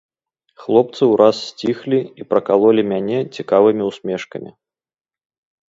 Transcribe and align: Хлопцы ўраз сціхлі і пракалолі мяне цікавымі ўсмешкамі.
Хлопцы 0.61 1.01
ўраз 1.13 1.41
сціхлі 1.49 1.99
і 2.23 2.27
пракалолі 2.31 2.87
мяне 2.95 3.19
цікавымі 3.39 3.83
ўсмешкамі. 3.93 4.51